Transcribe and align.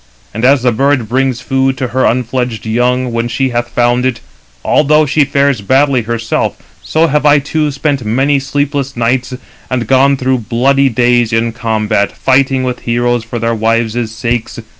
And 0.33 0.43
as 0.43 0.63
the 0.63 0.71
bird 0.71 1.07
brings 1.07 1.41
food 1.41 1.77
to 1.77 1.89
her 1.89 2.05
unfledged 2.07 2.65
young 2.65 3.11
when 3.13 3.27
she 3.27 3.49
hath 3.49 3.69
found 3.69 4.03
it, 4.03 4.19
although 4.65 5.05
she 5.05 5.23
fares 5.25 5.61
badly 5.61 6.01
herself; 6.01 6.57
so 6.81 7.05
have 7.05 7.23
I 7.23 7.37
too 7.37 7.69
spent 7.69 8.03
many 8.03 8.39
sleepless 8.39 8.97
nights, 8.97 9.35
and 9.69 9.85
gone 9.85 10.17
through 10.17 10.39
bloody 10.39 10.89
days 10.89 11.31
in 11.31 11.51
combat, 11.51 12.11
fighting 12.17 12.63
with 12.63 12.79
heroes 12.79 13.23
for 13.23 13.37
their 13.37 13.53
wives' 13.53 14.11
sakes. 14.11 14.59